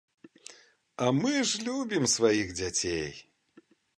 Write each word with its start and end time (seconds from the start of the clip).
А 1.05 1.09
мы 1.19 1.33
ж 1.51 1.61
любім 1.67 2.03
сваіх 2.15 2.47
дзяцей! 2.61 3.09